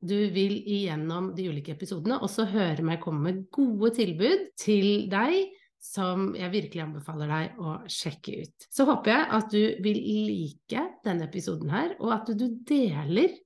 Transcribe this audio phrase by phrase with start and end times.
[0.00, 5.48] du vil igjennom de ulike episodene også høre meg komme med gode tilbud til deg
[5.82, 8.66] som jeg virkelig anbefaler deg å sjekke ut.
[8.70, 13.36] Så håper jeg at du vil like denne episoden her, og at du deler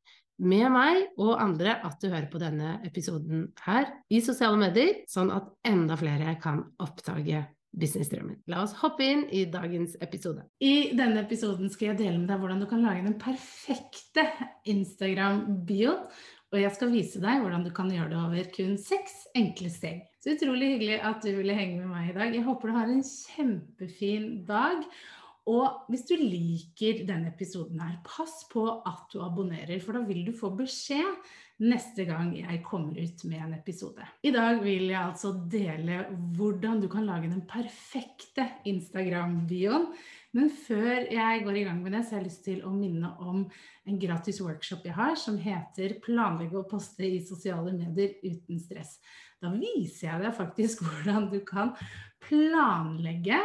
[0.42, 5.30] med meg og andre at du hører på denne episoden her i sosiale medier, sånn
[5.34, 8.42] at enda flere kan oppdage businessdrømmen.
[8.52, 10.44] La oss hoppe inn i dagens episode.
[10.60, 14.26] I denne episoden skal jeg dele med deg hvordan du kan lage den perfekte
[14.68, 16.04] Instagram-bioen
[16.52, 20.02] og jeg skal vise deg hvordan du kan gjøre det over kun seks enkle steg.
[20.20, 22.34] Så utrolig hyggelig at du ville henge med meg i dag.
[22.36, 24.84] Jeg håper du har en kjempefin dag.
[25.50, 30.22] Og hvis du liker denne episoden her, pass på at du abonnerer, for da vil
[30.28, 31.24] du få beskjed
[31.62, 34.06] neste gang jeg kommer ut med en episode.
[34.22, 36.04] I dag vil jeg altså dele
[36.36, 39.88] hvordan du kan lage den perfekte Instagram-bioen
[40.32, 43.10] men før jeg går i gang med det, så har jeg lyst til å minne
[43.20, 43.42] om
[43.88, 48.96] en gratis workshop jeg har som heter 'Planlegge å poste i sosiale medier uten stress'.
[49.42, 51.74] Da viser jeg deg faktisk hvordan du kan
[52.24, 53.40] planlegge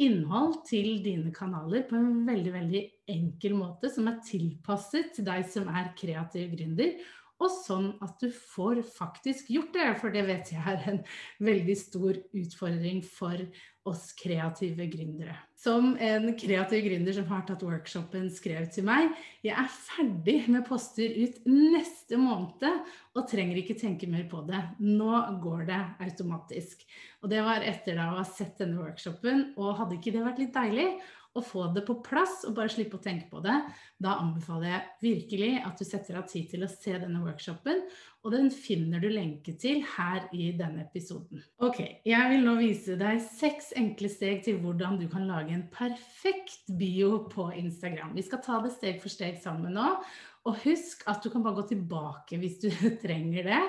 [0.00, 5.44] innhold til dine kanaler på en veldig, veldig enkel måte som er tilpasset til deg
[5.44, 6.96] som er kreativ gründer,
[7.42, 9.90] og sånn at du får faktisk gjort det.
[10.00, 11.02] For det vet jeg er en
[11.42, 13.42] veldig stor utfordring for
[13.88, 15.34] oss kreative gründere.
[15.58, 19.10] Som en kreativ gründer som har tatt workshopen, skrev til meg
[19.42, 22.68] jeg er ferdig med poster ut neste måned
[23.12, 24.60] og trenger ikke tenke mer på det.
[24.82, 25.10] Nå
[25.42, 26.86] går det automatisk.
[27.22, 29.50] Og det var etter da å ha sett denne workshopen.
[29.58, 30.88] Og hadde ikke det vært litt deilig?
[31.32, 33.54] Å få det på plass og bare slippe å tenke på det,
[34.02, 37.80] da anbefaler jeg virkelig at du setter av tid til å se denne workshopen,
[38.22, 41.42] og den finner du lenke til her i denne episoden.
[41.64, 45.66] Ok, jeg vil nå vise deg seks enkle steg til hvordan du kan lage en
[45.72, 48.14] perfekt bio på Instagram.
[48.18, 49.88] Vi skal ta det steg for steg sammen nå,
[50.42, 52.70] og husk at du kan bare gå tilbake hvis du
[53.04, 53.62] trenger det.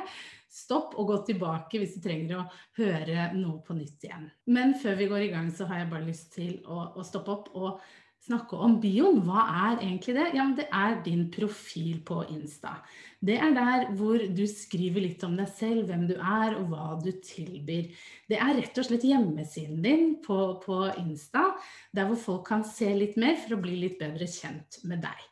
[0.53, 2.47] Stopp og gå tilbake hvis du trenger å
[2.77, 4.29] høre noe på nytt igjen.
[4.53, 7.33] Men før vi går i gang, så har jeg bare lyst til å, å stoppe
[7.33, 7.81] opp og
[8.23, 9.19] snakke om bioen.
[9.25, 9.43] Hva
[9.73, 10.27] er egentlig det?
[10.37, 12.77] Ja, det er din profil på Insta.
[13.23, 16.93] Det er der hvor du skriver litt om deg selv, hvem du er og hva
[17.01, 17.89] du tilbyr.
[18.29, 21.49] Det er rett og slett hjemmesiden din på, på Insta,
[21.95, 25.29] der hvor folk kan se litt mer for å bli litt bedre kjent med deg.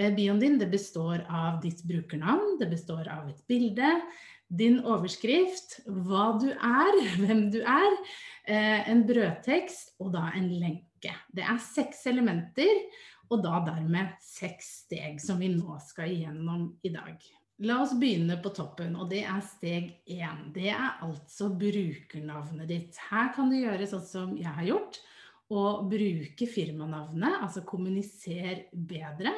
[0.00, 3.98] Eh, bioen din består av ditt brukernavn, det består av et bilde,
[4.52, 7.98] din overskrift, hva du er, hvem du er,
[8.46, 11.14] eh, en brødtekst og da en lenke.
[11.32, 12.84] Det er seks elementer,
[13.32, 17.16] og da dermed seks steg som vi nå skal igjennom i dag.
[17.62, 20.48] La oss begynne på toppen, og det er steg én.
[20.54, 22.98] Det er altså brukernavnet ditt.
[23.10, 24.98] Her kan du gjøre sånn som jeg har gjort
[25.52, 29.34] å bruke firmanavnet, altså kommuniser bedre,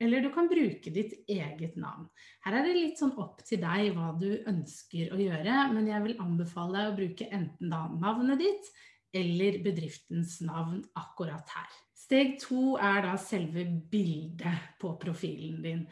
[0.00, 2.06] eller du kan bruke ditt eget navn.
[2.44, 6.04] Her er det litt sånn opp til deg hva du ønsker å gjøre, men jeg
[6.04, 8.70] vil anbefale deg å bruke enten da navnet ditt
[9.18, 11.70] eller bedriftens navn akkurat her.
[11.98, 15.82] Steg to er da selve bildet på profilen din.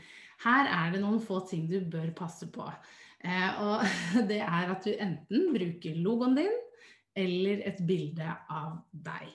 [0.45, 2.65] Her er det noen få ting du bør passe på.
[3.27, 3.83] Eh, og
[4.31, 6.63] det er at du enten bruker logoen din
[7.17, 9.29] eller et bilde av deg.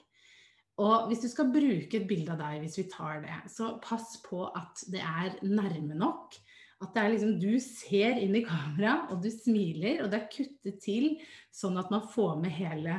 [0.80, 4.16] Og hvis du skal bruke et bilde av deg, hvis vi tar det, så pass
[4.24, 6.38] på at det er nærme nok.
[6.82, 10.32] At det er liksom, du ser inn i kamera, og du smiler, og det er
[10.32, 11.12] kuttet til
[11.54, 12.96] sånn at man får med hele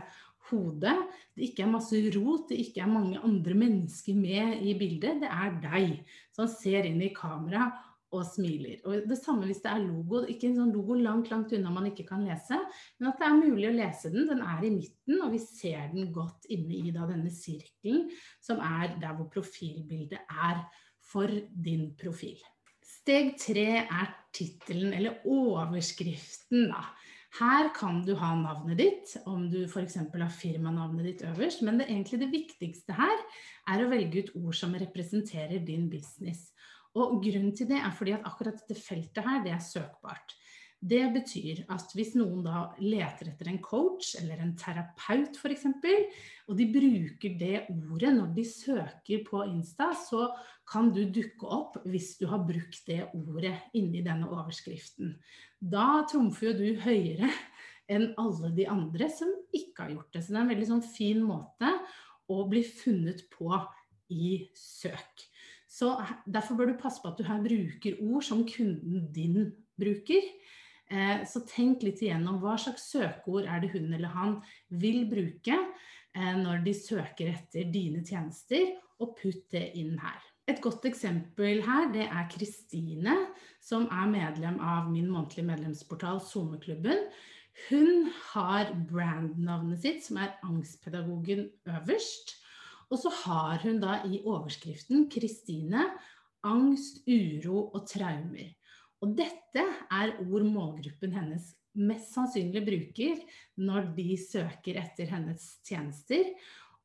[0.51, 0.95] hodet.
[1.33, 5.23] Det ikke er masse rot, det ikke er mange andre mennesker med i bildet.
[5.23, 7.71] Det er deg som ser inn i kamera
[8.13, 8.79] og smiler.
[8.87, 10.21] Og det samme hvis det er logo.
[10.29, 12.59] Ikke en sånn logo langt langt unna man ikke kan lese,
[12.99, 14.29] men at det er mulig å lese den.
[14.29, 18.07] Den er i midten, og vi ser den godt inne i da, denne sirkelen,
[18.43, 20.65] som er der hvor profilbildet er
[21.03, 22.39] for din profil.
[22.83, 26.85] Steg tre er tittelen, eller overskriften, da.
[27.33, 29.95] Her kan du ha navnet ditt, om du f.eks.
[29.97, 31.63] har firmanavnet ditt øverst.
[31.65, 33.23] Men det, egentlig det viktigste her
[33.73, 36.51] er å velge ut ord som representerer din business.
[36.99, 40.35] Og grunnen til det er fordi at akkurat dette feltet her, det er søkbart.
[40.83, 45.63] Det betyr at hvis noen da leter etter en coach eller en terapeut f.eks.,
[46.49, 50.27] og de bruker det ordet når de søker på Insta, så
[50.67, 55.15] kan du dukke opp hvis du har brukt det ordet inni denne overskriften.
[55.57, 57.31] Da trumfer jo du høyere
[57.91, 60.23] enn alle de andre som ikke har gjort det.
[60.25, 61.71] Så det er en veldig sånn fin måte
[62.27, 63.55] å bli funnet på
[64.11, 65.29] i søk.
[65.73, 65.95] Så
[66.29, 69.39] Derfor bør du passe på at du her bruker ord som kunden din
[69.79, 70.27] bruker.
[70.91, 74.35] Eh, så tenk litt igjennom hva slags søkeord er det hun eller han
[74.69, 80.21] vil bruke eh, når de søker etter dine tjenester, og putt det inn her.
[80.47, 83.15] Et godt eksempel her det er Kristine,
[83.63, 87.07] som er medlem av min månedlige medlemsportal SoMeklubben.
[87.69, 92.37] Hun har brandnavnet sitt, som er Angstpedagogen øverst.
[92.93, 95.87] Og så har hun da i overskriften Kristine
[96.45, 98.51] angst, uro og traumer.
[99.01, 103.21] Og dette er ord målgruppen hennes mest sannsynlig bruker
[103.57, 106.29] når de søker etter hennes tjenester.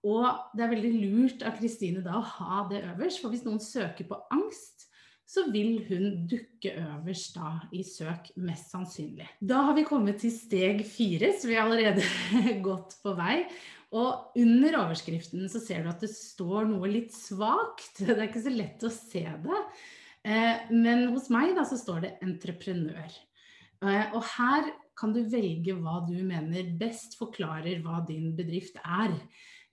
[0.07, 0.25] Og
[0.57, 4.09] det er veldig lurt av Kristine da å ha det øverst, for hvis noen søker
[4.09, 4.87] på angst,
[5.29, 9.27] så vil hun dukke øverst da i søk, mest sannsynlig.
[9.45, 12.07] Da har vi kommet til steg fire, så vi er allerede
[12.69, 13.43] godt på vei.
[13.97, 17.95] Og under overskriften så ser du at det står noe litt svakt.
[18.05, 19.63] Det er ikke så lett å se det.
[20.29, 23.17] Eh, men hos meg da så står det 'entreprenør'.
[23.87, 29.15] Eh, og her kan du velge hva du mener best forklarer hva din bedrift er.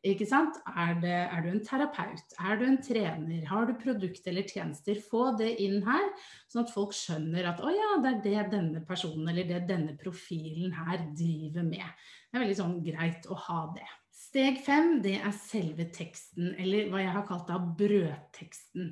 [0.05, 0.59] Ikke sant?
[0.69, 2.35] Er, det, er, du en terapeut?
[2.37, 3.41] Er du en trener?
[3.49, 4.99] Har du produkt eller tjenester?
[5.01, 6.05] Få det inn her,
[6.45, 9.97] sånn at folk skjønner at å ja, det er det denne personen eller det denne
[9.97, 12.05] profilen her driver med.
[12.29, 13.89] Det er veldig sånn greit å ha det.
[14.35, 18.89] Steg fem det er selve teksten, eller hva jeg har kalt da brødteksten.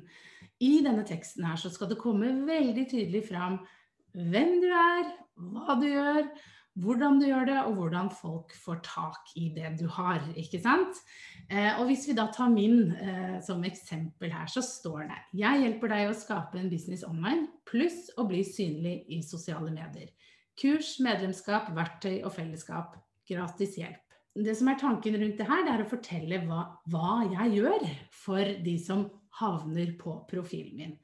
[0.64, 3.58] I denne teksten her så skal det komme veldig tydelig fram
[4.16, 6.30] hvem du er, hva du gjør,
[6.80, 10.24] hvordan du gjør det, og hvordan folk får tak i det du har.
[10.32, 11.02] ikke sant?
[11.50, 15.60] Eh, og hvis vi da tar min eh, som eksempel her, så står det Jeg
[15.66, 20.08] hjelper deg å skape en business online, pluss å bli synlig i sosiale medier.
[20.56, 22.96] Kurs, medlemskap, verktøy og fellesskap.
[23.28, 24.03] Gratis hjelp
[24.34, 27.84] det som er tanken rundt det her, det er å fortelle hva, hva, jeg gjør
[28.24, 29.06] for de som
[29.38, 30.96] havner på profilen min.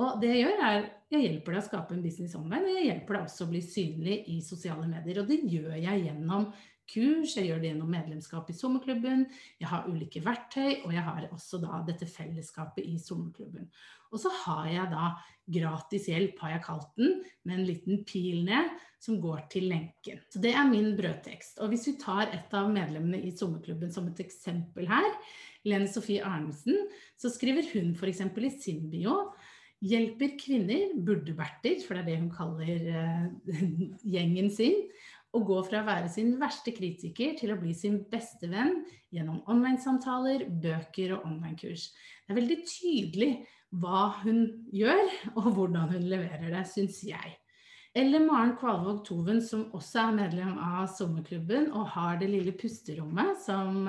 [0.00, 2.86] Og det jeg gjør, er jeg hjelper deg å skape en business online, og jeg
[2.86, 5.20] hjelper deg også å bli synlig i sosiale medier.
[5.20, 6.46] Og det gjør jeg gjennom
[6.90, 9.24] kurs, jeg gjør det gjennom medlemskap i sommerklubben,
[9.60, 13.70] jeg har ulike verktøy, og jeg har også da dette fellesskapet i sommerklubben.
[14.10, 15.10] Og så har jeg da
[15.50, 20.18] gratis hjelp, har jeg kalt den, med en liten pil ned som går til lenken.
[20.30, 21.62] Så det er min brødtekst.
[21.62, 25.08] Og hvis vi tar et av medlemmene i sommerklubben som et eksempel her,
[25.68, 26.86] Lene Sofie Arnesen,
[27.20, 28.22] så skriver hun f.eks.
[28.24, 29.16] i sin bio
[29.80, 33.62] hjelper kvinner, burdeberter, for det er det hun kaller uh,
[34.14, 34.76] gjengen sin,
[35.30, 38.80] å gå fra å være sin verste kritiker til å bli sin beste venn
[39.14, 41.90] gjennom online-samtaler, bøker og online-kurs.
[42.24, 43.30] Det er veldig tydelig
[43.70, 44.42] hva hun
[44.74, 45.04] gjør,
[45.36, 47.36] og hvordan hun leverer det, syns jeg.
[47.94, 53.38] Eller Maren Kvalvåg Toven, som også er medlem av sommerklubben og har det lille pusterommet
[53.42, 53.88] som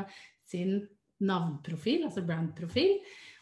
[0.50, 0.80] sin
[1.22, 2.98] navnprofil, altså brandprofil.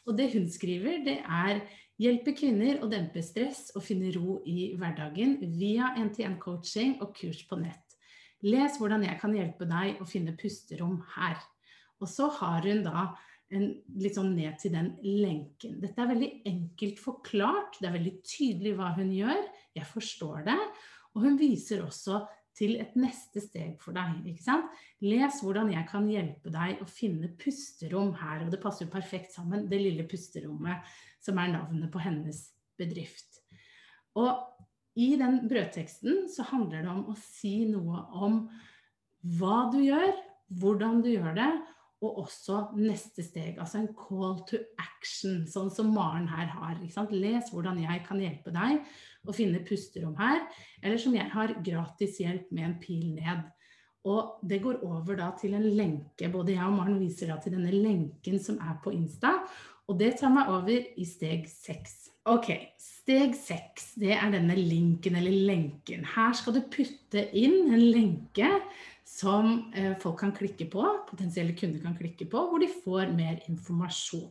[0.07, 1.61] Og det hun skriver, det er
[1.99, 7.59] hjelpe kvinner å dempe stress og finne ro i hverdagen via NTN-coaching og kurs på
[7.59, 7.88] nett.
[8.47, 11.39] Les hvordan jeg kan hjelpe deg å finne pusterom her.
[11.99, 13.09] Og så har hun da
[13.55, 15.79] en, litt sånn ned til den lenken.
[15.81, 19.41] Dette er veldig enkelt forklart, det er veldig tydelig hva hun gjør.
[19.75, 20.59] Jeg forstår det.
[21.15, 22.21] Og hun viser også
[22.59, 24.21] til et neste steg for deg.
[24.27, 24.71] ikke sant?
[25.03, 28.45] Les hvordan jeg kan hjelpe deg å finne pusterom her.
[28.45, 30.87] Og det passer jo perfekt sammen, det lille pusterommet
[31.23, 32.45] som er navnet på hennes
[32.79, 33.41] bedrift.
[34.19, 34.31] Og
[34.99, 38.41] i den brødteksten så handler det om å si noe om
[39.39, 40.11] hva du gjør,
[40.59, 41.51] hvordan du gjør det,
[41.99, 46.77] og også neste steg, altså en call to action, sånn som Maren her har.
[47.11, 48.85] Les hvordan jeg kan hjelpe deg
[49.27, 50.45] å finne pusterom her,
[50.79, 53.43] eller som jeg har gratis hjelp med en pil ned.
[54.07, 56.31] Og det går over da til en lenke.
[56.31, 59.35] Både jeg og Maren viser da til denne lenken som er på Insta,
[59.89, 61.95] og det tar meg over i steg seks.
[62.29, 66.05] Ok, steg seks, det er denne linken eller lenken.
[66.05, 68.51] Her skal du putte inn en lenke
[69.09, 73.39] som eh, folk kan klikke på, potensielle kunder kan klikke på, hvor de får mer
[73.49, 74.29] informasjon.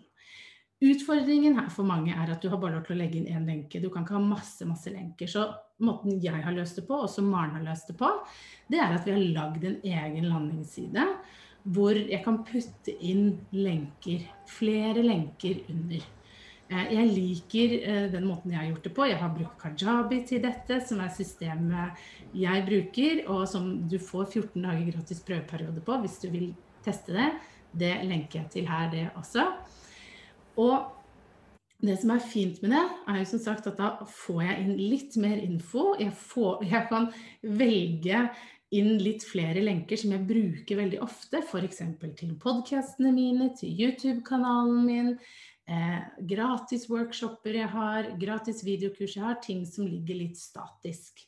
[0.79, 3.49] Utfordringen her for mange er at du har bare lov til å legge inn én
[3.51, 3.81] lenke.
[3.83, 5.27] Du kan ikke ha masse masse lenker.
[5.27, 5.49] Så
[5.83, 8.13] måten jeg har løst det på, og som Maren har løst det på,
[8.71, 11.09] det er at vi har lagd en egen landingsside
[11.63, 14.25] hvor jeg kan putte inn lenker.
[14.49, 16.05] Flere lenker under.
[16.69, 19.07] Eh, jeg liker eh, den måten jeg har gjort det på.
[19.09, 22.05] Jeg har brukt Kajabi til dette, som er systemet
[22.37, 26.53] jeg bruker, og som du får 14 dager gratis prøveperiode på hvis du vil
[26.85, 27.33] teste det.
[27.79, 29.49] Det lenker jeg til her, det også.
[30.59, 30.95] Og
[31.85, 34.79] det som er fint med det, er jo som sagt at da får jeg inn
[34.91, 35.93] litt mer info.
[36.01, 37.07] Jeg, får, jeg kan
[37.43, 38.23] velge
[38.75, 41.81] inn litt flere lenker som jeg bruker veldig ofte, f.eks.
[42.19, 45.11] til podkastene mine, til YouTube-kanalen min
[45.69, 51.25] eh, gratis workshoper jeg har, gratis videokurs jeg har, ting som ligger litt statisk.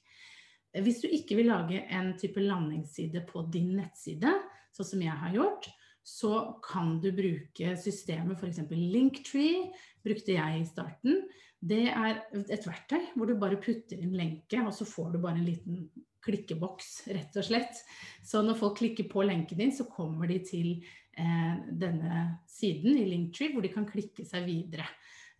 [0.75, 4.35] Eh, hvis du ikke vil lage en type landingsside på din nettside,
[4.76, 5.70] sånn som jeg har gjort,
[6.04, 8.66] så kan du bruke systemet f.eks.
[8.68, 9.70] Linktree,
[10.04, 11.25] brukte jeg i starten.
[11.61, 15.40] Det er et verktøy hvor du bare putter inn lenke, og så får du bare
[15.40, 15.82] en liten
[16.24, 17.82] klikkeboks, rett og slett.
[18.26, 20.74] Så når folk klikker på lenken din, så kommer de til
[21.20, 24.86] Eh, denne siden i Linktree, hvor de kan klikke seg videre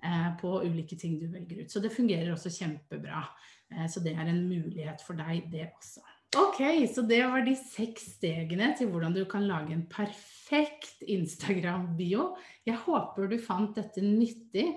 [0.03, 1.73] eh, på ulike ting du velger ut.
[1.73, 3.23] Så det fungerer også kjempebra.
[3.71, 6.03] Eh, så det er en mulighet for deg, det også.
[6.41, 12.29] Ok, så det var de seks stegene til hvordan du kan lage en perfekt Instagram-bio.
[12.67, 14.69] Jeg håper du fant dette nyttig,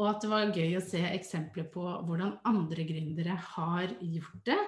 [0.00, 4.60] og at det var gøy å se eksempler på hvordan andre gründere har gjort det.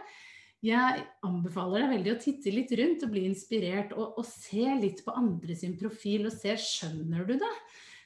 [0.65, 5.03] Jeg anbefaler deg veldig å titte litt rundt og bli inspirert, og, og se litt
[5.05, 7.53] på andre sin profil og se skjønner du det.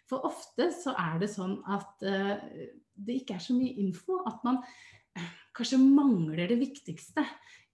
[0.09, 2.35] For ofte så er det sånn at uh,
[2.99, 4.23] det ikke er så mye info.
[4.27, 7.23] At man uh, kanskje mangler det viktigste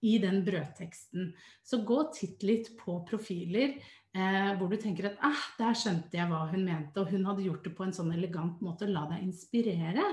[0.05, 1.31] i den brødteksten.
[1.65, 3.79] Så gå og titt litt på profiler
[4.15, 7.45] uh, hvor du tenker at ah, der skjønte jeg hva hun mente, og hun hadde
[7.45, 8.89] gjort det på en sånn elegant måte.
[8.89, 10.07] La deg inspirere.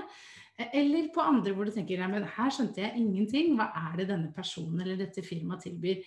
[0.69, 3.55] Eller på andre hvor du tenker ja, her skjønte jeg ingenting.
[3.57, 6.03] Hva er det denne personen eller dette firmaet tilbyr?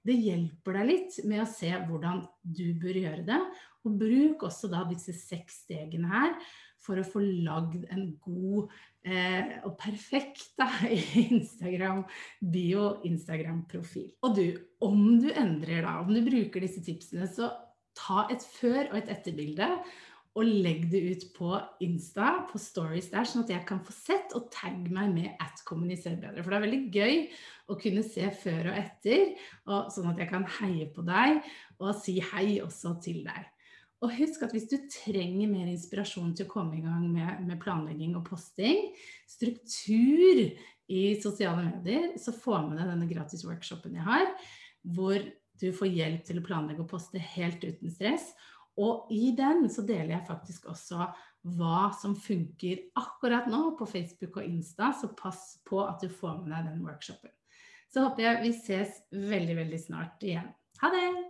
[0.00, 3.40] Det hjelper deg litt med å se hvordan du bør gjøre det.
[3.84, 6.32] Og bruk også da disse seks stegene her
[6.80, 8.70] for å få lagd en god
[9.04, 10.68] eh, og perfekt da,
[11.36, 14.10] Instagram-bio, Instagram-profil.
[14.26, 14.46] Og du,
[14.84, 17.52] om du endrer da, om du bruker disse tipsene, så
[17.96, 19.68] ta et før- og et etterbilde
[20.38, 21.48] og legg det ut på
[21.82, 25.62] Insta, på stories der, sånn at jeg kan få sett og tagge meg med at
[25.66, 26.44] kommuniser bedre.
[26.44, 27.16] For det er veldig gøy
[27.70, 29.32] å kunne se før og etter,
[29.66, 31.42] og sånn at jeg kan heie på deg
[31.80, 33.50] og si hei også til deg.
[34.00, 37.60] Og husk at hvis du trenger mer inspirasjon til å komme i gang med, med
[37.60, 38.94] planlegging og posting,
[39.28, 40.40] struktur
[40.90, 44.30] i sosiale medier, så få med deg denne gratis workshopen jeg har,
[44.96, 45.20] hvor
[45.60, 48.30] du får hjelp til å planlegge og poste helt uten stress
[48.80, 51.08] og i den så deler jeg faktisk også
[51.56, 56.42] hva som funker akkurat nå på Facebook og Insta, så pass på at du får
[56.42, 57.32] med deg den workshopen.
[57.90, 60.52] Så håper jeg vi ses veldig, veldig snart igjen.
[60.84, 61.29] Ha det!